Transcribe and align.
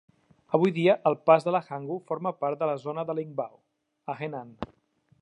Avui 0.57 0.71
dia, 0.77 0.95
el 1.09 1.17
pas 1.29 1.45
de 1.49 1.53
Hangu 1.67 1.99
forma 2.13 2.33
part 2.41 2.63
de 2.65 2.73
la 2.73 2.81
zona 2.87 3.07
de 3.11 3.19
Lingbao, 3.21 3.63
a 4.15 4.21
Henan. 4.23 4.53